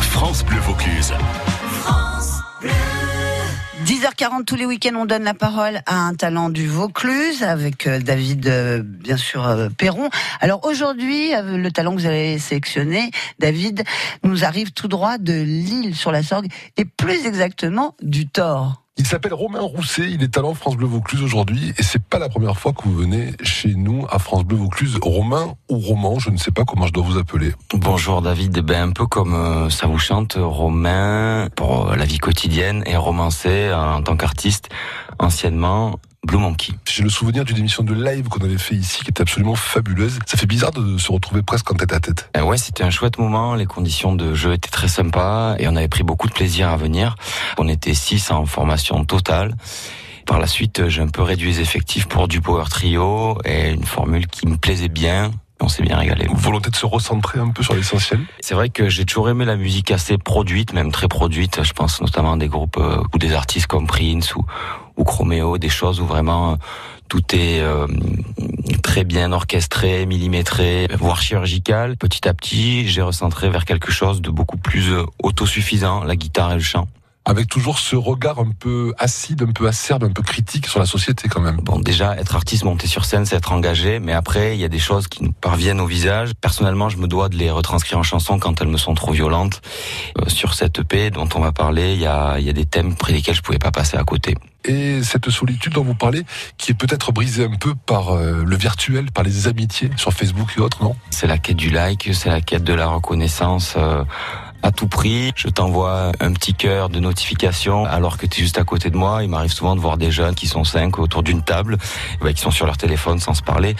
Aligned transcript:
France 0.00 0.44
Bleu 0.44 0.58
Vaucluse. 0.60 1.12
10h40 3.84 4.44
tous 4.44 4.56
les 4.56 4.66
week-ends, 4.66 4.96
on 4.96 5.04
donne 5.04 5.22
la 5.22 5.34
parole 5.34 5.80
à 5.86 6.06
un 6.06 6.14
talent 6.14 6.50
du 6.50 6.66
Vaucluse 6.66 7.42
avec 7.42 7.86
euh, 7.86 8.00
David, 8.00 8.46
euh, 8.48 8.82
bien 8.82 9.16
sûr, 9.16 9.46
euh, 9.46 9.68
Perron. 9.68 10.08
Alors 10.40 10.64
aujourd'hui, 10.64 11.30
le 11.32 11.68
talent 11.70 11.94
que 11.94 12.00
vous 12.00 12.06
avez 12.06 12.38
sélectionné, 12.38 13.10
David, 13.38 13.84
nous 14.24 14.44
arrive 14.44 14.72
tout 14.72 14.88
droit 14.88 15.18
de 15.18 15.34
Lille 15.34 15.94
sur 15.94 16.10
la 16.10 16.22
Sorgue 16.22 16.48
et 16.76 16.84
plus 16.84 17.26
exactement 17.26 17.94
du 18.02 18.26
Thor. 18.26 18.85
Il 18.98 19.06
s'appelle 19.06 19.34
Romain 19.34 19.60
Rousset, 19.60 20.10
il 20.10 20.22
est 20.22 20.32
talent 20.32 20.54
France 20.54 20.76
Bleu 20.76 20.86
Vaucluse 20.86 21.22
aujourd'hui 21.22 21.74
et 21.76 21.82
c'est 21.82 22.02
pas 22.02 22.18
la 22.18 22.30
première 22.30 22.58
fois 22.58 22.72
que 22.72 22.82
vous 22.84 22.94
venez 22.94 23.32
chez 23.42 23.74
nous 23.74 24.06
à 24.10 24.18
France 24.18 24.44
Bleu 24.44 24.56
Vaucluse. 24.56 24.98
Romain 25.02 25.54
ou 25.68 25.78
Roman, 25.78 26.18
je 26.18 26.30
ne 26.30 26.38
sais 26.38 26.50
pas 26.50 26.64
comment 26.64 26.86
je 26.86 26.94
dois 26.94 27.04
vous 27.04 27.18
appeler. 27.18 27.52
Bonjour 27.74 28.22
David, 28.22 28.58
ben 28.60 28.88
un 28.88 28.92
peu 28.92 29.06
comme 29.06 29.34
euh, 29.34 29.68
ça 29.68 29.86
vous 29.86 29.98
chante, 29.98 30.38
Romain 30.40 31.48
pour 31.56 31.90
euh, 31.90 31.96
la 31.96 32.06
vie 32.06 32.18
quotidienne 32.18 32.82
et 32.86 32.96
romancé 32.96 33.70
en 33.70 34.02
tant 34.02 34.16
qu'artiste 34.16 34.70
anciennement 35.18 35.98
Blue 36.26 36.38
Monkey. 36.38 36.72
J'ai 36.84 37.04
le 37.04 37.08
souvenir 37.08 37.44
d'une 37.44 37.56
émission 37.56 37.84
de 37.84 37.94
live 37.94 38.28
qu'on 38.28 38.44
avait 38.44 38.58
fait 38.58 38.74
ici 38.74 39.04
qui 39.04 39.10
était 39.10 39.22
absolument 39.22 39.54
fabuleuse. 39.54 40.18
Ça 40.26 40.36
fait 40.36 40.46
bizarre 40.46 40.72
de 40.72 40.98
se 40.98 41.12
retrouver 41.12 41.42
presque 41.42 41.70
en 41.70 41.74
tête 41.76 41.92
à 41.92 42.00
tête. 42.00 42.28
Euh, 42.36 42.42
ouais, 42.42 42.58
c'était 42.58 42.82
un 42.82 42.90
chouette 42.90 43.18
moment. 43.18 43.54
Les 43.54 43.66
conditions 43.66 44.14
de 44.14 44.34
jeu 44.34 44.52
étaient 44.52 44.70
très 44.70 44.88
sympas 44.88 45.54
et 45.58 45.68
on 45.68 45.76
avait 45.76 45.88
pris 45.88 46.02
beaucoup 46.02 46.26
de 46.26 46.32
plaisir 46.32 46.68
à 46.68 46.76
venir. 46.76 47.14
On 47.58 47.68
était 47.68 47.94
six 47.94 48.30
en 48.32 48.44
formation 48.44 49.04
totale. 49.04 49.54
Par 50.26 50.40
la 50.40 50.48
suite, 50.48 50.88
j'ai 50.88 51.00
un 51.00 51.08
peu 51.08 51.22
réduit 51.22 51.50
les 51.50 51.60
effectifs 51.60 52.06
pour 52.06 52.26
du 52.26 52.40
power 52.40 52.64
trio 52.68 53.38
et 53.44 53.70
une 53.70 53.84
formule 53.84 54.26
qui 54.26 54.48
me 54.48 54.56
plaisait 54.56 54.88
bien. 54.88 55.30
On 55.60 55.68
s'est 55.68 55.82
bien 55.82 55.96
régalé. 55.96 56.26
Volonté 56.34 56.70
de 56.70 56.76
se 56.76 56.84
recentrer 56.84 57.38
un 57.38 57.48
peu 57.48 57.62
sur 57.62 57.74
l'essentiel? 57.74 58.20
C'est 58.40 58.54
vrai 58.54 58.68
que 58.68 58.88
j'ai 58.90 59.06
toujours 59.06 59.30
aimé 59.30 59.44
la 59.44 59.56
musique 59.56 59.90
assez 59.90 60.18
produite, 60.18 60.74
même 60.74 60.92
très 60.92 61.08
produite. 61.08 61.62
Je 61.62 61.72
pense 61.72 62.02
notamment 62.02 62.32
à 62.32 62.36
des 62.36 62.48
groupes 62.48 62.76
euh, 62.76 63.02
ou 63.14 63.18
des 63.18 63.32
artistes 63.32 63.66
comme 63.66 63.86
Prince 63.86 64.34
ou, 64.34 64.44
ou 64.96 65.04
Chromeo, 65.04 65.58
des 65.58 65.68
choses 65.68 66.00
où 66.00 66.06
vraiment 66.06 66.52
euh, 66.52 66.56
tout 67.08 67.22
est 67.34 67.60
euh, 67.60 67.86
très 68.82 69.04
bien 69.04 69.32
orchestré, 69.32 70.06
millimétré, 70.06 70.88
voire 70.98 71.22
chirurgical. 71.22 71.96
Petit 71.96 72.28
à 72.28 72.34
petit, 72.34 72.88
j'ai 72.88 73.02
recentré 73.02 73.48
vers 73.50 73.64
quelque 73.64 73.92
chose 73.92 74.20
de 74.20 74.30
beaucoup 74.30 74.56
plus 74.56 74.92
autosuffisant, 75.22 76.04
la 76.04 76.16
guitare 76.16 76.52
et 76.52 76.56
le 76.56 76.60
chant 76.60 76.88
avec 77.26 77.48
toujours 77.48 77.80
ce 77.80 77.96
regard 77.96 78.38
un 78.38 78.52
peu 78.56 78.94
acide, 78.98 79.42
un 79.42 79.52
peu 79.52 79.66
acerbe, 79.66 80.04
un 80.04 80.12
peu 80.12 80.22
critique 80.22 80.66
sur 80.68 80.78
la 80.78 80.86
société 80.86 81.28
quand 81.28 81.40
même. 81.40 81.56
Bon, 81.56 81.80
déjà, 81.80 82.16
être 82.16 82.36
artiste, 82.36 82.64
monter 82.64 82.86
sur 82.86 83.04
scène, 83.04 83.26
c'est 83.26 83.34
être 83.34 83.52
engagé, 83.52 83.98
mais 83.98 84.12
après, 84.12 84.56
il 84.56 84.60
y 84.60 84.64
a 84.64 84.68
des 84.68 84.78
choses 84.78 85.08
qui 85.08 85.24
nous 85.24 85.32
parviennent 85.32 85.80
au 85.80 85.86
visage. 85.86 86.30
Personnellement, 86.40 86.88
je 86.88 86.98
me 86.98 87.08
dois 87.08 87.28
de 87.28 87.36
les 87.36 87.50
retranscrire 87.50 87.98
en 87.98 88.04
chanson 88.04 88.38
quand 88.38 88.62
elles 88.62 88.68
me 88.68 88.76
sont 88.76 88.94
trop 88.94 89.10
violentes. 89.10 89.60
Euh, 90.20 90.28
sur 90.28 90.54
cette 90.54 90.78
EP 90.78 91.10
dont 91.10 91.28
on 91.34 91.40
va 91.40 91.50
parler, 91.50 91.94
il 91.94 92.00
y 92.00 92.06
a, 92.06 92.38
y 92.38 92.48
a 92.48 92.52
des 92.52 92.64
thèmes 92.64 92.94
près 92.94 93.12
desquels 93.12 93.34
je 93.34 93.42
pouvais 93.42 93.58
pas 93.58 93.72
passer 93.72 93.96
à 93.96 94.04
côté. 94.04 94.36
Et 94.64 95.02
cette 95.02 95.30
solitude 95.30 95.72
dont 95.72 95.84
vous 95.84 95.94
parlez, 95.94 96.24
qui 96.58 96.72
est 96.72 96.74
peut-être 96.74 97.12
brisée 97.12 97.44
un 97.44 97.56
peu 97.56 97.74
par 97.74 98.16
euh, 98.16 98.44
le 98.44 98.56
virtuel, 98.56 99.10
par 99.12 99.24
les 99.24 99.48
amitiés 99.48 99.90
sur 99.96 100.12
Facebook 100.12 100.54
et 100.56 100.60
autres, 100.60 100.82
non? 100.82 100.96
C'est 101.10 101.26
la 101.26 101.38
quête 101.38 101.56
du 101.56 101.70
like, 101.70 102.10
c'est 102.12 102.28
la 102.28 102.40
quête 102.40 102.64
de 102.64 102.74
la 102.74 102.86
reconnaissance. 102.86 103.74
Euh, 103.76 104.04
à 104.66 104.72
tout 104.72 104.88
prix. 104.88 105.32
Je 105.36 105.48
t'envoie 105.48 106.10
un 106.18 106.32
petit 106.32 106.52
cœur 106.52 106.88
de 106.88 106.98
notification 106.98 107.84
alors 107.84 108.18
que 108.18 108.26
tu 108.26 108.40
es 108.40 108.42
juste 108.42 108.58
à 108.58 108.64
côté 108.64 108.90
de 108.90 108.96
moi. 108.96 109.22
Il 109.22 109.30
m'arrive 109.30 109.52
souvent 109.52 109.76
de 109.76 109.80
voir 109.80 109.96
des 109.96 110.10
jeunes 110.10 110.34
qui 110.34 110.48
sont 110.48 110.64
cinq 110.64 110.98
autour 110.98 111.22
d'une 111.22 111.42
table, 111.42 111.78
bah, 112.20 112.32
qui 112.32 112.40
sont 112.42 112.50
sur 112.50 112.66
leur 112.66 112.76
téléphone 112.76 113.20
sans 113.20 113.34
se 113.34 113.42
parler. 113.42 113.76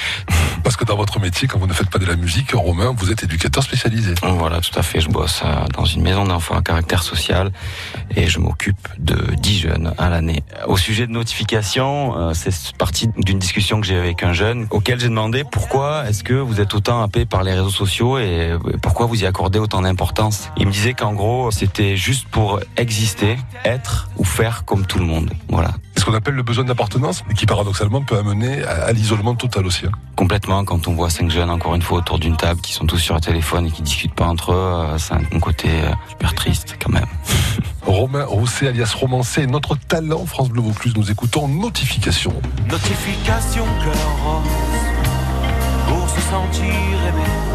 Parce 0.62 0.76
que 0.76 0.84
dans 0.84 0.96
votre 0.96 1.18
métier, 1.18 1.48
quand 1.48 1.58
vous 1.58 1.66
ne 1.66 1.72
faites 1.72 1.90
pas 1.90 1.98
de 1.98 2.06
la 2.06 2.14
musique, 2.14 2.52
Romain, 2.52 2.94
vous 2.96 3.10
êtes 3.10 3.24
éducateur 3.24 3.64
spécialisé. 3.64 4.14
Voilà, 4.22 4.60
tout 4.60 4.78
à 4.78 4.82
fait. 4.82 5.00
Je 5.00 5.08
bosse 5.08 5.42
euh, 5.44 5.66
dans 5.74 5.84
une 5.84 6.02
maison 6.02 6.24
d'enfants 6.24 6.56
à 6.56 6.62
caractère 6.62 7.02
social 7.02 7.50
et 8.14 8.28
je 8.28 8.38
m'occupe 8.38 8.88
de 8.98 9.34
10 9.34 9.58
jeunes 9.58 9.94
à 9.98 10.08
l'année. 10.08 10.44
Au 10.68 10.76
sujet 10.76 11.08
de 11.08 11.12
notification, 11.12 12.16
euh, 12.16 12.32
c'est 12.32 12.76
parti 12.76 13.08
d'une 13.18 13.40
discussion 13.40 13.80
que 13.80 13.86
j'ai 13.88 13.96
avec 13.96 14.22
un 14.22 14.32
jeune 14.32 14.68
auquel 14.70 15.00
j'ai 15.00 15.08
demandé 15.08 15.42
pourquoi 15.50 16.08
est-ce 16.08 16.22
que 16.22 16.34
vous 16.34 16.60
êtes 16.60 16.74
autant 16.74 17.02
happé 17.02 17.24
par 17.24 17.42
les 17.42 17.54
réseaux 17.54 17.70
sociaux 17.70 18.18
et 18.18 18.52
pourquoi 18.82 19.06
vous 19.06 19.20
y 19.20 19.26
accordez 19.26 19.58
autant 19.58 19.82
d'importance. 19.82 20.48
Il 20.56 20.68
me 20.68 20.75
disait 20.76 20.92
qu'en 20.92 21.14
gros, 21.14 21.50
c'était 21.50 21.96
juste 21.96 22.28
pour 22.28 22.60
exister, 22.76 23.38
être 23.64 24.10
ou 24.18 24.24
faire 24.24 24.66
comme 24.66 24.84
tout 24.84 24.98
le 24.98 25.06
monde. 25.06 25.32
Voilà. 25.48 25.70
Ce 25.96 26.04
qu'on 26.04 26.12
appelle 26.12 26.34
le 26.34 26.42
besoin 26.42 26.64
d'appartenance, 26.64 27.24
qui 27.34 27.46
paradoxalement 27.46 28.02
peut 28.02 28.18
amener 28.18 28.62
à, 28.62 28.92
l'isolement 28.92 29.34
total 29.34 29.64
aussi. 29.64 29.86
Hein. 29.86 29.92
Complètement, 30.16 30.62
quand 30.66 30.86
on 30.86 30.92
voit 30.92 31.08
cinq 31.08 31.30
jeunes 31.30 31.48
encore 31.48 31.74
une 31.74 31.80
fois 31.80 31.98
autour 31.98 32.18
d'une 32.18 32.36
table 32.36 32.60
qui 32.60 32.74
sont 32.74 32.84
tous 32.84 32.98
sur 32.98 33.14
un 33.14 33.20
téléphone 33.20 33.66
et 33.66 33.70
qui 33.70 33.80
discutent 33.80 34.14
pas 34.14 34.26
entre 34.26 34.52
eux, 34.52 34.54
euh, 34.54 34.98
c'est 34.98 35.14
un 35.14 35.40
côté 35.40 35.68
euh, 35.70 35.92
super 36.10 36.34
triste 36.34 36.76
quand 36.78 36.92
même. 36.92 37.06
Romain 37.86 38.26
Rousset 38.26 38.68
alias 38.68 38.92
Romancé, 38.94 39.46
notre 39.46 39.76
talent 39.76 40.26
France 40.26 40.50
Bleu 40.50 40.60
Vaucluse. 40.60 40.92
Nous 40.94 41.10
écoutons 41.10 41.48
Notification. 41.48 42.34
Notification 42.68 43.64
cœur 43.82 43.94
rose 44.22 44.42
pour 45.88 46.10
se 46.10 46.20
sentir 46.20 46.74
aimé 47.08 47.46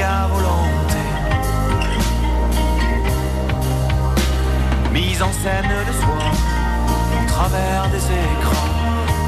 À 0.00 0.28
volonté. 0.28 1.02
Mise 4.92 5.20
en 5.20 5.32
scène 5.32 5.68
de 5.88 5.92
soi, 5.92 6.18
au 7.20 7.28
travers 7.28 7.88
des 7.90 7.96
écrans. 7.96 8.68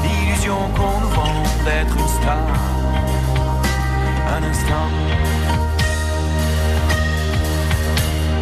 L'illusion 0.01 0.55
qu'on 0.75 1.01
nous 1.01 1.09
vend 1.09 1.43
d'être 1.65 1.93
une 1.97 2.07
star. 2.07 2.37
Un 4.29 4.43
instant. 4.43 4.87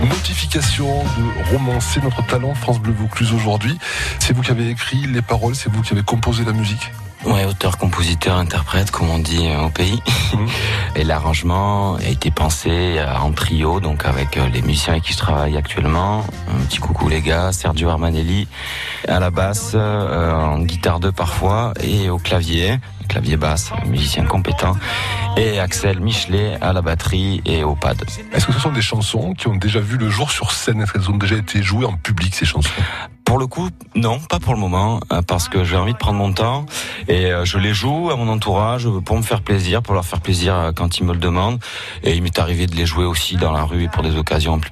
Notification 0.07 1.03
de 1.03 1.51
romancer 1.51 1.99
notre 2.01 2.23
talent 2.27 2.53
France 2.53 2.79
Bleu 2.79 2.93
Vaucluse 2.93 3.33
aujourd'hui. 3.33 3.79
C'est 4.19 4.33
vous 4.33 4.43
qui 4.43 4.51
avez 4.51 4.69
écrit 4.69 5.07
les 5.07 5.23
paroles, 5.23 5.55
c'est 5.55 5.71
vous 5.71 5.81
qui 5.81 5.93
avez 5.93 6.03
composé 6.03 6.45
la 6.45 6.53
musique 6.53 6.91
Ouais, 7.25 7.43
auteur, 7.43 7.77
compositeur, 7.77 8.37
interprète, 8.37 8.91
comme 8.91 9.09
on 9.09 9.19
dit 9.19 9.47
euh, 9.47 9.65
au 9.65 9.69
pays. 9.69 10.01
Mhm. 10.33 10.47
Et 10.95 11.03
l'arrangement 11.03 11.95
a 11.95 12.05
été 12.05 12.31
pensé 12.31 12.69
euh, 12.69 13.13
en 13.17 13.31
trio, 13.33 13.81
donc 13.81 14.05
avec 14.05 14.37
euh, 14.37 14.47
les 14.47 14.61
musiciens 14.61 14.93
avec 14.93 15.03
qui 15.03 15.13
je 15.13 15.17
travaille 15.17 15.57
actuellement. 15.57 16.25
Un 16.47 16.65
petit 16.65 16.79
coucou 16.79 17.09
les 17.09 17.21
gars, 17.21 17.51
Sergio 17.51 17.89
Armanelli 17.89 18.47
à 19.07 19.19
la 19.19 19.31
basse, 19.31 19.75
en 19.75 20.59
guitare 20.59 20.99
2 20.99 21.11
parfois, 21.11 21.73
et 21.81 22.09
au 22.09 22.19
clavier, 22.19 22.79
clavier 23.07 23.37
basse, 23.37 23.71
musicien 23.85 24.25
compétent, 24.25 24.75
et 25.37 25.59
Axel 25.59 25.99
Michelet 25.99 26.57
à 26.61 26.73
la 26.73 26.81
batterie 26.81 27.41
et 27.45 27.63
au 27.63 27.75
pad. 27.75 28.01
Est-ce 28.33 28.45
que 28.45 28.53
ce 28.53 28.59
sont 28.59 28.71
des 28.71 28.81
chansons 28.81 29.33
qui 29.33 29.47
ont 29.47 29.55
déjà 29.55 29.79
vu 29.79 29.97
le 29.97 30.09
jour 30.09 30.31
sur 30.31 30.51
scène? 30.51 30.81
Est-ce 30.81 30.93
qu'elles 30.93 31.09
ont 31.09 31.17
déjà 31.17 31.35
été 31.35 31.63
jouées 31.63 31.85
en 31.85 31.93
public 31.93 32.35
ces 32.35 32.45
chansons? 32.45 32.69
Pour 33.29 33.37
le 33.37 33.45
coup, 33.45 33.69
non, 33.93 34.17
pas 34.17 34.39
pour 34.39 34.55
le 34.55 34.59
moment, 34.59 35.01
euh, 35.13 35.21
parce 35.21 35.49
que 35.49 35.63
j'ai 35.63 35.75
envie 35.75 35.93
de 35.93 35.99
prendre 35.99 36.17
mon 36.17 36.33
temps 36.33 36.65
et 37.07 37.27
euh, 37.27 37.45
je 37.45 37.59
les 37.59 37.75
joue 37.75 38.09
à 38.09 38.15
mon 38.15 38.27
entourage 38.27 38.89
pour 39.05 39.17
me 39.17 39.21
faire 39.21 39.43
plaisir, 39.43 39.83
pour 39.83 39.93
leur 39.93 40.03
faire 40.03 40.19
plaisir 40.19 40.55
euh, 40.55 40.71
quand 40.75 40.97
ils 40.97 41.03
me 41.03 41.13
le 41.13 41.19
demandent. 41.19 41.59
Et 42.01 42.15
il 42.15 42.23
m'est 42.23 42.39
arrivé 42.39 42.65
de 42.65 42.75
les 42.75 42.87
jouer 42.87 43.05
aussi 43.05 43.35
dans 43.35 43.51
la 43.51 43.61
rue 43.61 43.87
pour 43.87 44.01
des 44.01 44.15
occasions 44.15 44.57
plus 44.57 44.71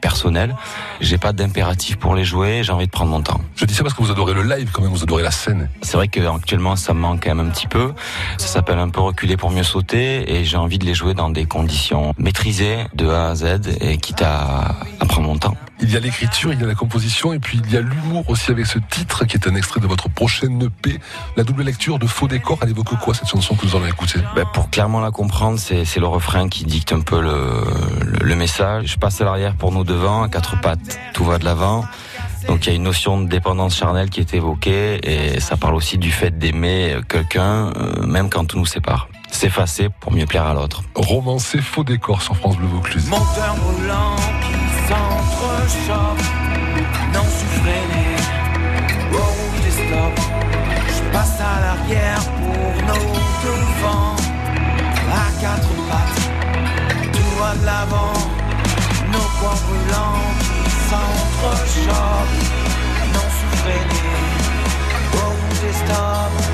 personnelles. 0.00 0.56
J'ai 1.02 1.18
pas 1.18 1.34
d'impératif 1.34 1.96
pour 1.96 2.14
les 2.14 2.24
jouer, 2.24 2.62
j'ai 2.62 2.72
envie 2.72 2.86
de 2.86 2.90
prendre 2.90 3.10
mon 3.10 3.20
temps. 3.20 3.42
Je 3.56 3.66
dis 3.66 3.74
ça 3.74 3.82
parce 3.82 3.94
que 3.94 4.02
vous 4.02 4.10
adorez 4.10 4.32
le 4.32 4.42
live 4.42 4.70
quand 4.72 4.80
même, 4.80 4.90
vous 4.90 5.02
adorez 5.02 5.22
la 5.22 5.30
scène. 5.30 5.68
C'est 5.82 5.98
vrai 5.98 6.08
qu'actuellement 6.08 6.76
ça 6.76 6.94
me 6.94 7.00
manque 7.00 7.24
quand 7.24 7.34
même 7.34 7.46
un 7.46 7.50
petit 7.50 7.66
peu. 7.66 7.92
Ça 8.38 8.46
s'appelle 8.46 8.78
un 8.78 8.88
peu 8.88 9.02
reculer 9.02 9.36
pour 9.36 9.50
mieux 9.50 9.64
sauter 9.64 10.32
et 10.32 10.46
j'ai 10.46 10.56
envie 10.56 10.78
de 10.78 10.86
les 10.86 10.94
jouer 10.94 11.12
dans 11.12 11.28
des 11.28 11.44
conditions 11.44 12.14
maîtrisées 12.16 12.86
de 12.94 13.06
A 13.06 13.28
à 13.28 13.34
Z 13.34 13.76
et 13.82 13.98
quitte 13.98 14.22
à, 14.22 14.76
à 14.98 15.04
prendre 15.04 15.28
mon 15.28 15.36
temps. 15.36 15.58
Il 15.80 15.92
y 15.92 15.96
a 15.96 16.00
l'écriture, 16.00 16.52
il 16.52 16.60
y 16.60 16.64
a 16.64 16.66
la 16.66 16.74
composition 16.74 17.32
et 17.32 17.38
puis 17.38 17.60
il 17.64 17.72
y 17.72 17.76
a 17.76 17.80
l'humour 17.80 18.28
aussi 18.28 18.50
avec 18.50 18.66
ce 18.66 18.78
titre 18.78 19.24
qui 19.24 19.36
est 19.36 19.46
un 19.46 19.54
extrait 19.54 19.80
de 19.80 19.86
votre 19.86 20.08
prochaine 20.08 20.60
EP. 20.62 20.98
La 21.36 21.44
double 21.44 21.62
lecture 21.62 21.98
de 22.00 22.06
Faux 22.06 22.26
décor, 22.26 22.58
elle 22.62 22.70
évoque 22.70 22.98
quoi 22.98 23.14
cette 23.14 23.28
chanson 23.28 23.54
que 23.54 23.64
vous 23.64 23.76
en 23.76 23.80
avez 23.80 23.90
écoutée 23.90 24.18
ben 24.34 24.44
Pour 24.52 24.70
clairement 24.70 25.00
la 25.00 25.12
comprendre, 25.12 25.58
c'est 25.58 26.00
le 26.00 26.06
refrain 26.06 26.48
qui 26.48 26.64
dicte 26.64 26.92
un 26.92 27.00
peu 27.00 27.20
le, 27.20 27.64
le, 28.20 28.34
message. 28.34 28.86
Je 28.86 28.96
passe 28.98 29.20
à 29.20 29.24
l'arrière 29.24 29.54
pour 29.54 29.70
nous 29.70 29.84
devant, 29.84 30.24
à 30.24 30.28
quatre 30.28 30.60
pattes, 30.60 30.98
tout 31.14 31.24
va 31.24 31.38
de 31.38 31.44
l'avant. 31.44 31.84
Donc 32.48 32.66
il 32.66 32.70
y 32.70 32.72
a 32.72 32.76
une 32.76 32.82
notion 32.82 33.20
de 33.20 33.28
dépendance 33.28 33.76
charnelle 33.76 34.10
qui 34.10 34.20
est 34.20 34.34
évoquée 34.34 34.98
et 35.02 35.38
ça 35.38 35.56
parle 35.56 35.74
aussi 35.74 35.98
du 35.98 36.10
fait 36.10 36.36
d'aimer 36.38 36.98
quelqu'un 37.08 37.72
euh, 37.76 38.06
même 38.06 38.30
quand 38.30 38.44
tout 38.46 38.58
nous 38.58 38.66
sépare. 38.66 39.08
S'effacer 39.30 39.88
pour 40.00 40.12
mieux 40.12 40.26
plaire 40.26 40.46
à 40.46 40.54
l'autre. 40.54 40.82
Romancé 40.94 41.60
faux 41.60 41.84
décor 41.84 42.22
sur 42.22 42.36
France 42.36 42.56
Bleu 42.56 42.66
Vaucluse. 42.66 43.06
Moteur 43.08 43.54
brûlant 43.56 44.16
qui 44.88 44.94
s'entrechoque, 44.94 46.24
non 47.12 47.24
suffréné, 47.38 48.16
au 49.12 49.16
rouge 49.16 49.60
des 49.64 49.70
stops. 49.70 50.22
Je 50.96 51.02
passe 51.12 51.40
à 51.40 51.60
l'arrière 51.60 52.22
pour 52.40 52.72
nos 52.88 53.08
devants, 53.44 54.16
à 55.12 55.40
quatre 55.40 55.74
pattes, 55.88 56.22
tout 57.12 57.44
à 57.44 57.54
de 57.56 57.66
l'avant, 57.66 58.18
nos 59.12 59.28
corps 59.40 59.62
brûlants 59.66 60.24
qui 60.40 60.70
s'entrechoquent, 60.88 62.40
non 63.14 63.28
suffréné, 63.40 64.04
au 65.14 65.28
rouge 65.28 65.60
des 65.60 65.72
stops. 65.72 66.48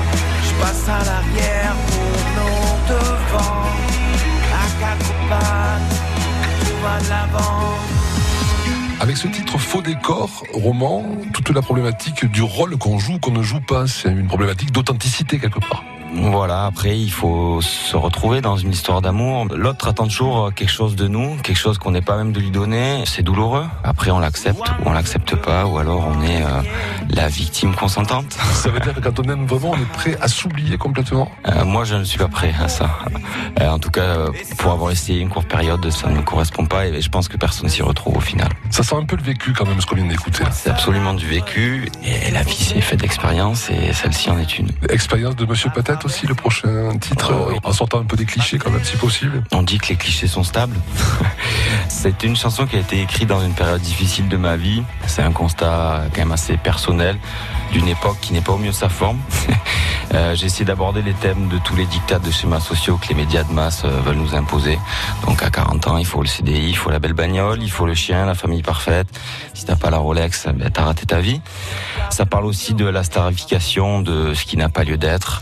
Avec 9.05 9.17
ce 9.17 9.27
titre 9.27 9.59
Faux 9.59 9.83
décor, 9.83 10.43
roman, 10.51 11.05
toute 11.31 11.51
la 11.51 11.61
problématique 11.61 12.25
du 12.25 12.41
rôle 12.41 12.75
qu'on 12.75 12.97
joue, 12.97 13.19
qu'on 13.19 13.29
ne 13.29 13.43
joue 13.43 13.61
pas, 13.61 13.85
c'est 13.85 14.09
une 14.09 14.25
problématique 14.25 14.71
d'authenticité 14.71 15.37
quelque 15.37 15.59
part. 15.59 15.83
Voilà, 16.15 16.65
après 16.65 16.97
il 16.97 17.11
faut 17.11 17.61
se 17.61 17.97
retrouver 17.97 18.39
dans 18.39 18.55
une 18.55 18.71
histoire 18.71 19.01
d'amour. 19.01 19.47
L'autre 19.53 19.89
attend 19.89 20.07
toujours 20.07 20.53
quelque 20.53 20.71
chose 20.71 20.95
de 20.95 21.07
nous, 21.07 21.35
quelque 21.43 21.57
chose 21.57 21.77
qu'on 21.77 21.91
n'est 21.91 22.01
pas 22.01 22.15
même 22.15 22.31
de 22.31 22.39
lui 22.39 22.51
donner. 22.51 23.03
C'est 23.05 23.21
douloureux. 23.21 23.65
Après 23.83 24.11
on 24.11 24.19
l'accepte 24.19 24.67
ou 24.79 24.89
on 24.89 24.93
l'accepte 24.93 25.35
pas, 25.35 25.65
ou 25.65 25.77
alors 25.77 26.07
on 26.07 26.21
est 26.23 26.41
euh, 26.41 26.61
la 27.09 27.27
victime 27.27 27.75
consentante. 27.75 28.31
Ça 28.53 28.69
veut 28.69 28.79
dire 28.79 28.93
que 28.93 29.01
quand 29.01 29.19
on 29.19 29.23
aime 29.23 29.45
vraiment, 29.45 29.71
on 29.71 29.77
est 29.77 29.91
prêt 29.93 30.17
à 30.21 30.27
s'oublier 30.27 30.77
complètement? 30.77 31.29
Euh, 31.47 31.65
moi 31.65 31.83
je 31.83 31.95
ne 31.95 32.03
suis 32.03 32.17
pas 32.17 32.29
prêt 32.29 32.53
à 32.61 32.69
ça. 32.69 32.89
Euh, 33.59 33.69
en 33.69 33.79
tout 33.79 33.91
cas, 33.91 34.27
pour 34.57 34.71
avoir 34.71 34.91
essayé 34.91 35.19
une 35.19 35.29
courte 35.29 35.47
période, 35.47 35.89
ça 35.91 36.09
ne 36.09 36.17
me 36.17 36.21
correspond 36.21 36.65
pas 36.65 36.87
et 36.87 37.01
je 37.01 37.09
pense 37.09 37.27
que 37.27 37.37
personne 37.37 37.67
s'y 37.67 37.81
retrouve 37.81 38.17
au 38.17 38.21
final. 38.21 38.49
Ça 38.69 38.83
sent 38.83 38.95
un 38.95 39.05
peu 39.05 39.17
le 39.17 39.23
vécu 39.23 39.53
quand 39.53 39.65
même 39.65 39.81
ce 39.81 39.85
qu'on 39.85 39.95
vient 39.95 40.05
d'écouter. 40.05 40.43
C'est 40.51 40.69
absolument 40.69 41.13
du 41.13 41.27
vécu 41.27 41.89
et 42.03 42.31
la 42.31 42.43
vie 42.43 42.55
c'est 42.55 42.81
fait 42.81 42.97
d'expérience 42.97 43.69
et 43.69 43.91
celle-ci 43.93 44.29
en 44.29 44.39
est 44.39 44.57
une. 44.57 44.69
Expérience 44.89 45.35
de 45.35 45.45
Monsieur 45.45 45.69
Patate? 45.69 46.04
Aussi, 46.05 46.27
le 46.27 46.35
prochain 46.35 46.97
titre, 46.99 47.33
Oh, 47.35 47.47
oui. 47.51 47.57
en 47.63 47.73
sortant 47.73 47.99
un 47.99 48.03
peu 48.05 48.15
des 48.15 48.25
clichés 48.25 48.57
quand 48.57 48.69
même 48.71 48.83
si 48.83 48.95
possible. 48.97 49.43
On 49.51 49.63
dit 49.63 49.77
que 49.79 49.87
les 49.89 49.95
clichés 49.95 50.27
sont 50.27 50.43
stables. 50.43 50.75
C'est 51.89 52.23
une 52.23 52.35
chanson 52.35 52.65
qui 52.65 52.75
a 52.75 52.79
été 52.79 53.01
écrite 53.01 53.27
dans 53.27 53.41
une 53.41 53.53
période 53.53 53.81
difficile 53.81 54.27
de 54.29 54.37
ma 54.37 54.55
vie. 54.55 54.83
C'est 55.07 55.21
un 55.23 55.31
constat 55.31 56.03
quand 56.13 56.19
même 56.21 56.31
assez 56.31 56.57
personnel 56.57 57.17
d'une 57.71 57.87
époque 57.87 58.17
qui 58.21 58.33
n'est 58.33 58.41
pas 58.41 58.53
au 58.53 58.57
mieux 58.57 58.69
de 58.69 58.75
sa 58.75 58.89
forme. 58.89 59.17
Euh, 60.13 60.35
J'ai 60.35 60.45
essayé 60.45 60.65
d'aborder 60.65 61.01
les 61.01 61.13
thèmes 61.13 61.47
de 61.49 61.57
tous 61.57 61.75
les 61.75 61.87
dictats 61.87 62.19
de 62.19 62.29
schémas 62.29 62.59
sociaux 62.59 62.97
que 63.01 63.07
les 63.09 63.15
médias 63.15 63.43
de 63.43 63.51
masse 63.51 63.81
euh, 63.85 64.01
veulent 64.05 64.15
nous 64.17 64.35
imposer. 64.35 64.77
Donc 65.25 65.41
à 65.41 65.49
40 65.49 65.87
ans, 65.87 65.97
il 65.97 66.05
faut 66.05 66.21
le 66.21 66.27
CDI, 66.27 66.69
il 66.69 66.77
faut 66.77 66.91
la 66.91 66.99
belle 66.99 67.13
bagnole, 67.13 67.63
il 67.63 67.71
faut 67.71 67.87
le 67.87 67.95
chien, 67.95 68.23
la 68.23 68.35
famille 68.35 68.61
parfaite. 68.61 69.07
Si 69.55 69.65
t'as 69.65 69.75
pas 69.75 69.89
la 69.89 69.97
Rolex, 69.97 70.45
ben, 70.53 70.69
t'as 70.71 70.83
raté 70.83 71.07
ta 71.07 71.19
vie. 71.19 71.41
Ça 72.11 72.27
parle 72.27 72.45
aussi 72.45 72.75
de 72.75 72.85
la 72.85 73.03
starification 73.03 73.99
de 74.01 74.35
ce 74.35 74.45
qui 74.45 74.57
n'a 74.57 74.69
pas 74.69 74.83
lieu 74.83 74.97
d'être. 74.97 75.41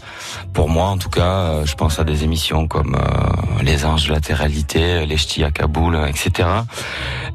Pour 0.53 0.69
moi, 0.69 0.85
en 0.85 0.97
tout 0.97 1.09
cas, 1.09 1.21
euh, 1.21 1.65
je 1.65 1.75
pense 1.75 1.99
à 1.99 2.03
des 2.03 2.23
émissions 2.23 2.67
comme 2.67 2.95
euh, 2.95 3.63
Les 3.63 3.85
Anges 3.85 4.07
de 4.07 4.13
la 4.13 4.19
Terre-Réalité, 4.19 5.05
Les 5.05 5.17
Ch'tis 5.17 5.43
à 5.43 5.51
Kaboul, 5.51 5.95
euh, 5.95 6.05
etc. 6.05 6.47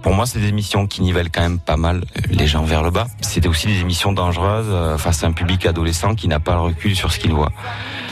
Pour 0.02 0.14
moi, 0.14 0.26
c'est 0.26 0.38
des 0.38 0.48
émissions 0.48 0.86
qui 0.86 1.02
nivellent 1.02 1.30
quand 1.30 1.42
même 1.42 1.58
pas 1.58 1.76
mal 1.76 2.04
les 2.30 2.46
gens 2.46 2.62
vers 2.62 2.82
le 2.82 2.90
bas. 2.90 3.08
C'était 3.20 3.48
aussi 3.48 3.66
des 3.66 3.80
émissions 3.80 4.12
dangereuses 4.12 4.98
face 4.98 5.24
à 5.24 5.26
un 5.26 5.32
public 5.32 5.66
adolescent 5.66 6.14
qui 6.14 6.28
n'a 6.28 6.38
pas 6.38 6.54
le 6.54 6.60
recul 6.60 6.94
sur 6.94 7.12
ce 7.12 7.18
qu'il 7.18 7.32
voit. 7.32 7.50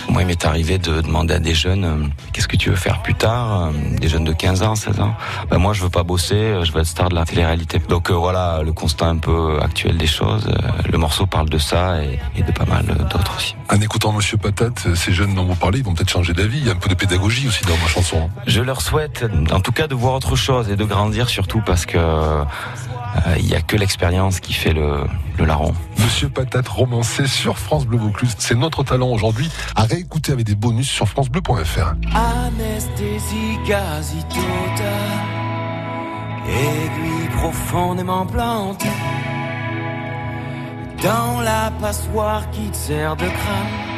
Moi, 0.08 0.22
il 0.22 0.26
m'est 0.26 0.44
arrivé 0.44 0.78
de 0.78 1.00
demander 1.00 1.34
à 1.34 1.38
des 1.38 1.54
jeunes 1.54 2.10
qu'est-ce 2.32 2.48
que 2.48 2.56
tu 2.56 2.70
veux 2.70 2.76
faire 2.76 3.02
plus 3.02 3.14
tard, 3.14 3.70
des 3.72 4.08
jeunes 4.08 4.24
de 4.24 4.32
15 4.32 4.62
ans, 4.62 4.74
16 4.74 5.00
ans? 5.00 5.14
Ben 5.50 5.58
moi, 5.58 5.72
je 5.72 5.82
veux 5.82 5.88
pas 5.88 6.02
bosser, 6.02 6.60
je 6.62 6.72
veux 6.72 6.80
être 6.80 6.86
star 6.86 7.08
de 7.08 7.14
la 7.14 7.24
télé-réalité. 7.24 7.80
Donc 7.88 8.10
voilà, 8.10 8.62
le 8.64 8.72
constat 8.72 9.06
un 9.06 9.18
peu 9.18 9.58
actuel 9.60 9.96
des 9.96 10.06
choses. 10.06 10.48
Le 10.88 10.98
morceau 10.98 11.26
parle 11.26 11.48
de 11.48 11.58
ça 11.58 12.02
et, 12.02 12.18
et 12.36 12.42
de 12.42 12.52
pas 12.52 12.66
mal 12.66 12.86
d'autres 12.86 13.36
aussi. 13.36 13.54
En 13.70 13.80
écoutant 13.80 14.12
Monsieur 14.12 14.36
Patate, 14.36 14.75
ces 14.94 15.12
jeunes 15.12 15.34
dont 15.34 15.44
vous 15.44 15.54
parlez, 15.54 15.78
ils 15.78 15.84
vont 15.84 15.94
peut-être 15.94 16.10
changer 16.10 16.32
d'avis. 16.32 16.58
Il 16.58 16.66
y 16.66 16.68
a 16.68 16.72
un 16.72 16.76
peu 16.76 16.88
de 16.88 16.94
pédagogie 16.94 17.48
aussi 17.48 17.64
dans 17.64 17.76
ma 17.76 17.86
chanson. 17.88 18.30
Je 18.46 18.60
leur 18.60 18.80
souhaite, 18.80 19.24
en 19.52 19.60
tout 19.60 19.72
cas, 19.72 19.86
de 19.86 19.94
voir 19.94 20.14
autre 20.14 20.36
chose 20.36 20.70
et 20.70 20.76
de 20.76 20.84
grandir 20.84 21.28
surtout 21.28 21.62
parce 21.64 21.86
que 21.86 21.98
euh, 21.98 22.44
il 23.38 23.46
y 23.46 23.54
a 23.54 23.60
que 23.60 23.76
l'expérience 23.76 24.40
qui 24.40 24.52
fait 24.52 24.72
le, 24.72 25.04
le 25.38 25.44
larron. 25.44 25.74
Monsieur 25.98 26.28
Patate 26.28 26.68
romancé 26.68 27.26
sur 27.26 27.58
France 27.58 27.86
Bleu 27.86 27.98
Vaucluse. 27.98 28.34
C'est 28.38 28.54
notre 28.54 28.82
talent 28.82 29.08
aujourd'hui 29.08 29.50
à 29.74 29.84
réécouter 29.84 30.32
avec 30.32 30.46
des 30.46 30.54
bonus 30.54 30.88
sur 30.88 31.08
francebleu.fr. 31.08 31.94
Anesthésie 32.14 33.58
quasi 33.66 34.18
totale, 34.28 35.26
aiguille 36.48 37.28
profondément 37.36 38.26
plantée 38.26 38.88
dans 41.02 41.40
la 41.40 41.72
passoire 41.80 42.50
qui 42.50 42.70
te 42.70 42.76
sert 42.76 43.16
de 43.16 43.26
crâne. 43.26 43.95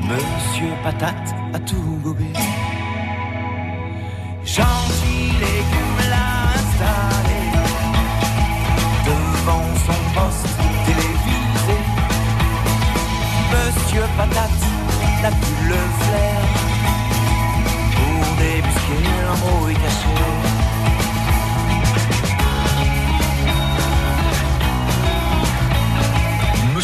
Monsieur 0.00 0.72
Patate 0.82 1.34
a 1.52 1.58
tout 1.60 2.00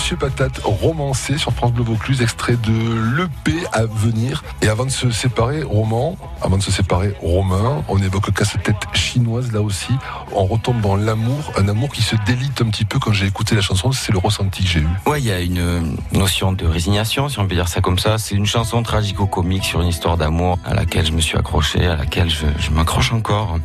Monsieur 0.06 0.18
Patate 0.18 0.60
romancé 0.62 1.36
sur 1.36 1.52
France 1.52 1.72
Bleu 1.72 1.82
Vaucluse, 1.82 2.22
extrait 2.22 2.54
de 2.54 3.16
l'EP 3.16 3.66
à 3.72 3.86
venir. 3.86 4.44
Et 4.62 4.68
avant 4.68 4.84
de 4.84 4.90
se 4.90 5.10
séparer, 5.10 5.64
Roman, 5.64 6.16
avant 6.40 6.58
de 6.58 6.62
se 6.62 6.70
séparer, 6.70 7.16
Romain, 7.20 7.82
on 7.88 8.00
évoque 8.00 8.32
casse-tête 8.32 8.76
chinoise 8.92 9.50
là 9.50 9.60
aussi. 9.62 9.92
On 10.32 10.44
retombe 10.44 10.80
dans 10.80 10.94
l'amour, 10.94 11.52
un 11.58 11.66
amour 11.66 11.88
qui 11.88 12.02
se 12.02 12.14
délite 12.24 12.62
un 12.62 12.66
petit 12.66 12.84
peu 12.84 13.00
quand 13.00 13.10
j'ai 13.10 13.26
écouté 13.26 13.56
la 13.56 13.62
chanson, 13.62 13.90
c'est 13.90 14.12
le 14.12 14.18
ressenti 14.18 14.62
que 14.62 14.68
j'ai 14.68 14.78
eu. 14.78 14.88
Ouais, 15.06 15.20
il 15.20 15.26
y 15.26 15.32
a 15.32 15.40
une 15.40 15.58
euh, 15.58 15.80
notion 16.12 16.52
de 16.52 16.66
résignation, 16.66 17.28
si 17.28 17.40
on 17.40 17.48
peut 17.48 17.56
dire 17.56 17.66
ça 17.66 17.80
comme 17.80 17.98
ça. 17.98 18.16
C'est 18.16 18.36
une 18.36 18.46
chanson 18.46 18.84
tragico-comique 18.84 19.64
sur 19.64 19.80
une 19.80 19.88
histoire 19.88 20.16
d'amour 20.16 20.56
à 20.64 20.74
laquelle 20.74 21.06
je 21.06 21.10
me 21.10 21.20
suis 21.20 21.36
accroché, 21.36 21.84
à 21.84 21.96
laquelle 21.96 22.30
je, 22.30 22.46
je 22.60 22.70
m'accroche 22.70 23.12
encore. 23.12 23.58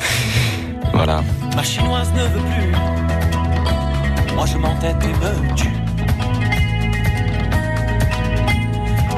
voilà. 0.92 1.24
Ma 1.54 1.62
chinoise 1.62 2.12
ne 2.12 2.24
veut 2.24 2.42
plus. 2.42 3.05
Moi 4.36 4.44
je 4.44 4.58
m'entête 4.58 5.02
et 5.02 5.14
me 5.22 5.54
tue. 5.54 5.76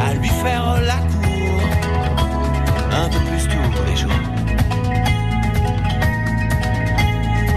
À 0.01 0.15
lui 0.15 0.29
faire 0.29 0.81
la 0.91 0.99
cour. 1.13 1.61
Un 2.93 3.09
peu 3.09 3.19
plus 3.29 3.49
tous 3.49 3.85
les 3.89 3.97
jours. 3.97 4.23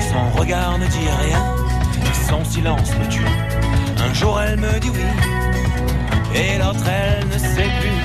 Son 0.10 0.40
regard 0.40 0.80
ne 0.80 0.88
dit 0.88 1.10
rien. 1.22 1.56
Son 2.28 2.44
silence 2.44 2.92
me 3.00 3.08
tue. 3.10 3.32
Un 4.10 4.14
jour 4.16 4.42
elle 4.42 4.58
me 4.60 4.80
dit 4.80 4.90
oui. 4.90 5.06
Et 6.34 6.58
l'autre 6.58 6.88
elle 6.88 7.28
ne 7.28 7.38
sait 7.38 7.72
plus. 7.80 7.98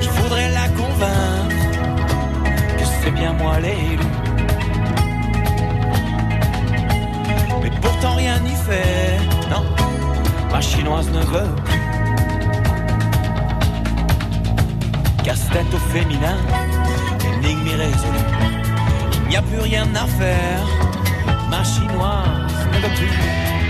Je 0.00 0.08
voudrais 0.10 0.50
la 0.50 0.68
convaincre 0.68 1.33
moi 3.32 3.58
l'élu. 3.60 3.98
Mais 7.62 7.70
pourtant 7.80 8.14
rien 8.16 8.38
n'y 8.40 8.50
fait, 8.50 9.18
non, 9.50 9.64
ma 10.50 10.60
chinoise 10.60 11.10
ne 11.10 11.20
veut 11.20 11.54
plus. 11.64 11.80
Casse-tête 15.24 15.72
au 15.72 15.78
féminin, 15.92 16.36
énigme 17.42 17.66
irrésolue. 17.66 18.26
Il 19.24 19.28
n'y 19.30 19.36
a 19.36 19.42
plus 19.42 19.60
rien 19.60 19.86
à 19.94 20.06
faire, 20.06 20.66
ma 21.50 21.64
chinoise 21.64 22.68
ne 22.72 22.78
veut 22.78 22.94
plus. 22.96 23.63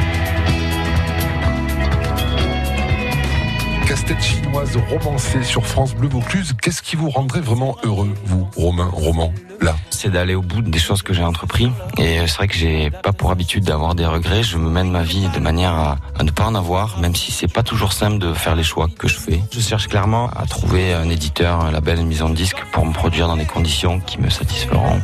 Casse-tête 3.94 4.20
chinoise 4.20 4.76
romancée 4.90 5.44
sur 5.44 5.64
France 5.64 5.94
Bleu 5.94 6.08
Vaucluse. 6.08 6.52
Qu'est-ce 6.60 6.82
qui 6.82 6.96
vous 6.96 7.10
rendrait 7.10 7.40
vraiment 7.40 7.76
heureux, 7.84 8.12
vous, 8.24 8.48
Romain, 8.56 8.90
Roman, 8.92 9.32
là 9.60 9.76
c'est 9.90 10.10
d'aller 10.10 10.34
au 10.34 10.42
bout 10.42 10.62
des 10.62 10.80
choses 10.80 11.02
que 11.02 11.14
j'ai 11.14 11.22
entrepris. 11.22 11.70
Et 11.98 12.18
c'est 12.26 12.34
vrai 12.34 12.48
que 12.48 12.56
j'ai 12.56 12.90
pas 12.90 13.12
pour 13.12 13.30
habitude 13.30 13.62
d'avoir 13.62 13.94
des 13.94 14.04
regrets. 14.04 14.42
Je 14.42 14.58
me 14.58 14.68
mène 14.68 14.90
ma 14.90 15.04
vie 15.04 15.28
de 15.32 15.38
manière 15.38 15.74
à, 15.74 15.98
à 16.18 16.24
ne 16.24 16.32
pas 16.32 16.44
en 16.44 16.56
avoir, 16.56 16.98
même 16.98 17.14
si 17.14 17.30
c'est 17.30 17.46
pas 17.46 17.62
toujours 17.62 17.92
simple 17.92 18.18
de 18.18 18.34
faire 18.34 18.56
les 18.56 18.64
choix 18.64 18.88
que 18.98 19.06
je 19.06 19.16
fais. 19.16 19.40
Je 19.52 19.60
cherche 19.60 19.86
clairement 19.86 20.28
à 20.30 20.44
trouver 20.46 20.92
un 20.92 21.08
éditeur, 21.08 21.60
un 21.60 21.70
label, 21.70 22.00
une 22.00 22.08
maison 22.08 22.28
de 22.28 22.34
disque 22.34 22.64
pour 22.72 22.84
me 22.84 22.92
produire 22.92 23.28
dans 23.28 23.36
des 23.36 23.46
conditions 23.46 24.00
qui 24.00 24.20
me 24.20 24.28
satisferont. 24.28 25.00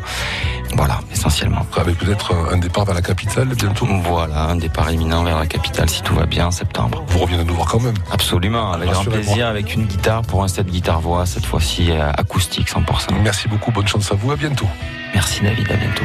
Voilà, 0.76 1.00
essentiellement. 1.12 1.66
Avec 1.76 1.98
peut-être 1.98 2.34
un 2.52 2.58
départ 2.58 2.84
vers 2.84 2.94
la 2.94 3.02
capitale 3.02 3.48
bientôt. 3.48 3.86
Voilà, 4.04 4.44
un 4.44 4.56
départ 4.56 4.90
imminent 4.90 5.24
vers 5.24 5.38
la 5.38 5.46
capitale 5.46 5.90
si 5.90 6.02
tout 6.02 6.14
va 6.14 6.26
bien 6.26 6.46
en 6.46 6.50
septembre. 6.50 7.04
Vous 7.08 7.18
reviendrez 7.18 7.44
nous 7.44 7.54
voir 7.54 7.68
quand 7.68 7.80
même. 7.80 7.94
Absolument, 8.10 8.72
avec 8.72 8.90
grand 8.90 9.04
plaisir, 9.04 9.46
avec 9.46 9.74
une 9.74 9.86
guitare 9.86 10.22
pour 10.22 10.42
un 10.42 10.48
set 10.48 10.66
guitare-voix, 10.66 11.26
cette 11.26 11.46
fois-ci 11.46 11.90
euh, 11.90 12.10
acoustique 12.12 12.68
100%. 12.68 13.20
Merci 13.22 13.48
beaucoup, 13.48 13.72
bonne 13.72 13.88
chance 13.88 14.10
à 14.12 14.14
vous, 14.14 14.30
à 14.32 14.36
bientôt. 14.36 14.68
Merci 15.14 15.42
David, 15.42 15.70
à 15.70 15.76
bientôt. 15.76 16.04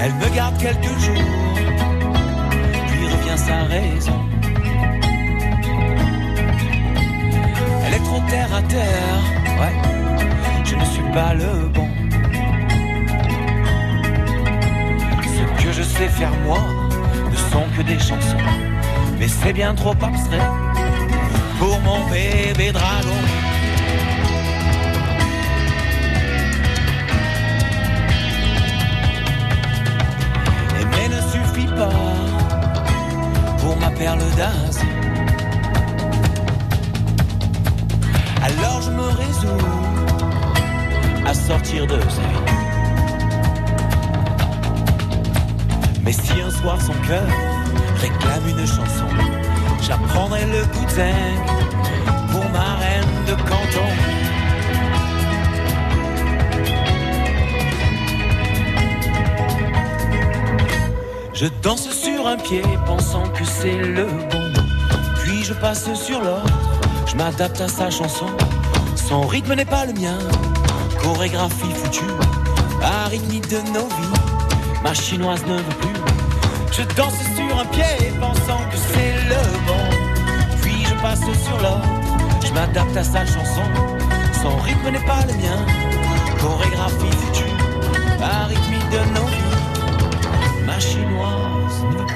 Elle 0.00 0.14
me 0.14 0.34
garde 0.34 0.56
quelques 0.58 0.98
jours, 1.00 1.54
puis 2.86 3.06
revient 3.06 3.36
sa 3.36 3.64
raison. 3.64 4.20
Elle 7.86 7.94
est 7.94 8.04
trop 8.04 8.22
terre 8.28 8.54
à 8.54 8.62
terre, 8.62 9.20
ouais, 9.60 10.17
pas 11.12 11.34
le 11.34 11.68
bon. 11.68 11.88
Ce 15.22 15.64
que 15.64 15.72
je 15.72 15.82
sais 15.82 16.08
faire 16.08 16.32
moi 16.44 16.60
ne 17.30 17.36
sont 17.36 17.64
que 17.76 17.82
des 17.82 17.98
chansons. 17.98 18.36
mais 19.18 19.28
c'est 19.28 19.52
bien 19.52 19.74
trop 19.74 19.94
abstrait 20.02 20.48
pour 21.58 21.80
mon 21.80 22.08
bébé 22.08 22.72
dragon. 22.72 23.20
Aimer 30.80 31.08
ne 31.14 31.20
suffit 31.32 31.66
pas 31.66 31.90
pour 33.58 33.76
ma 33.78 33.90
perle 33.90 34.20
d'Asie. 34.36 34.86
Alors 38.42 38.82
je 38.82 38.90
me 38.90 39.06
résous 39.22 40.07
à 41.28 41.34
sortir 41.34 41.86
de. 41.86 41.98
Mais 46.02 46.12
si 46.12 46.40
un 46.40 46.50
soir 46.50 46.80
son 46.80 46.94
cœur 47.06 47.28
réclame 48.00 48.48
une 48.48 48.66
chanson, 48.66 49.08
j'apprendrai 49.82 50.46
le 50.46 50.64
cousin 50.78 51.12
pour 52.32 52.48
ma 52.50 52.76
reine 52.76 53.14
de 53.26 53.34
canton. 53.50 53.90
Je 61.34 61.46
danse 61.62 61.90
sur 61.90 62.26
un 62.26 62.36
pied 62.38 62.62
pensant 62.86 63.28
que 63.28 63.44
c'est 63.44 63.76
le 63.76 64.06
bon. 64.30 64.52
Puis 65.22 65.44
je 65.44 65.52
passe 65.52 65.92
sur 65.92 66.20
l'autre, 66.20 66.46
je 67.06 67.16
m'adapte 67.16 67.60
à 67.60 67.68
sa 67.68 67.90
chanson. 67.90 68.28
Son 68.96 69.26
rythme 69.26 69.54
n'est 69.54 69.66
pas 69.66 69.84
le 69.84 69.92
mien, 69.92 70.18
chorégraphie 71.02 71.74
foutue, 71.74 72.04
arythmie 72.82 73.40
de 73.40 73.58
nos 73.72 73.86
vies. 73.86 74.20
Ma 74.82 74.94
chinoise 74.94 75.44
ne 75.46 75.56
veut 75.56 75.76
plus. 75.80 76.00
Je 76.72 76.82
danse 76.94 77.14
sur 77.36 77.58
un 77.58 77.64
pied 77.66 78.12
pensant 78.20 78.62
que 78.70 78.76
c'est 78.76 79.14
le 79.28 79.42
bon. 79.66 80.56
Puis 80.62 80.84
je 80.84 80.94
passe 81.02 81.20
sur 81.20 81.56
l'autre, 81.56 81.88
je 82.46 82.52
m'adapte 82.52 82.96
à 82.96 83.04
sa 83.04 83.24
chanson. 83.24 83.62
Son 84.42 84.56
rythme 84.58 84.90
n'est 84.92 85.06
pas 85.06 85.24
le 85.26 85.34
mien, 85.34 85.58
chorégraphie 86.40 87.16
foutue, 87.20 87.56
arythmie 88.22 88.84
de 88.92 89.18
nos 89.18 89.26
vies. 89.26 90.64
Ma 90.66 90.78
chinoise 90.78 91.82
ne. 91.92 92.07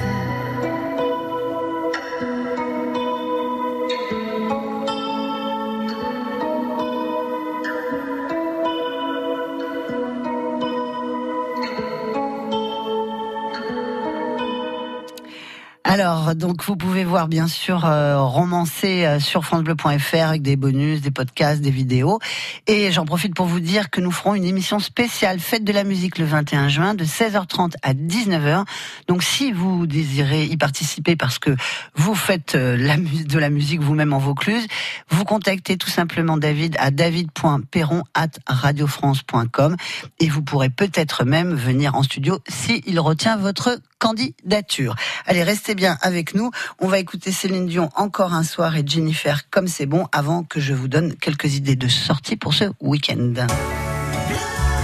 Alors, 15.93 16.33
donc 16.33 16.63
vous 16.63 16.75
pouvez 16.75 17.03
voir 17.03 17.27
bien 17.27 17.47
sûr 17.47 17.85
euh, 17.85 18.19
romancer 18.19 19.05
euh, 19.05 19.19
sur 19.19 19.45
francebleu.fr 19.45 20.27
avec 20.27 20.41
des 20.41 20.55
bonus, 20.55 21.01
des 21.01 21.11
podcasts, 21.11 21.61
des 21.61 21.69
vidéos. 21.69 22.17
Et 22.65 22.91
j'en 22.91 23.05
profite 23.05 23.35
pour 23.35 23.45
vous 23.45 23.59
dire 23.59 23.91
que 23.91 24.01
nous 24.01 24.09
ferons 24.09 24.33
une 24.33 24.43
émission 24.43 24.79
spéciale 24.79 25.39
Fête 25.39 25.63
de 25.63 25.71
la 25.71 25.83
musique 25.83 26.17
le 26.17 26.25
21 26.25 26.67
juin 26.67 26.93
de 26.95 27.05
16h30 27.05 27.73
à 27.83 27.93
19h. 27.93 28.65
Donc 29.07 29.21
si 29.21 29.51
vous 29.51 29.85
désirez 29.85 30.45
y 30.45 30.57
participer 30.57 31.15
parce 31.15 31.37
que 31.37 31.55
vous 31.93 32.15
faites 32.15 32.55
euh, 32.55 32.75
de 32.75 33.37
la 33.37 33.51
musique 33.51 33.81
vous-même 33.81 34.13
en 34.13 34.17
Vaucluse, 34.17 34.65
vous 35.11 35.25
contactez 35.25 35.77
tout 35.77 35.91
simplement 35.91 36.37
David 36.37 36.75
à 36.79 36.89
david.perron 36.89 38.01
at 38.15 38.31
radiofrance.com 38.47 39.75
et 40.19 40.27
vous 40.27 40.41
pourrez 40.41 40.71
peut-être 40.71 41.23
même 41.23 41.53
venir 41.53 41.93
en 41.93 42.01
studio 42.01 42.39
s'il 42.47 42.99
retient 42.99 43.37
votre 43.37 43.77
candidature. 44.03 44.95
Allez, 45.25 45.43
restez 45.43 45.75
bien 45.75 45.97
avec 46.01 46.35
nous. 46.35 46.51
On 46.79 46.87
va 46.87 46.99
écouter 46.99 47.31
Céline 47.31 47.67
Dion 47.67 47.89
encore 47.95 48.33
un 48.33 48.43
soir 48.43 48.75
et 48.75 48.83
Jennifer 48.85 49.49
comme 49.49 49.69
c'est 49.69 49.85
bon 49.85 50.07
avant 50.11 50.43
que 50.43 50.59
je 50.59 50.73
vous 50.73 50.89
donne 50.89 51.15
quelques 51.15 51.55
idées 51.55 51.77
de 51.77 51.87
sortie 51.87 52.35
pour 52.35 52.53
ce 52.53 52.65
week-end. 52.81 53.33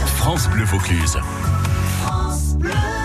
France 0.05 0.47
Bleu 0.47 0.63
Vaucluse. 0.63 1.17